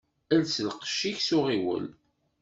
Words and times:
Els 0.35 0.53
lqecc-ik 0.67 1.17
s 1.21 1.29
uɣiwel. 1.37 1.85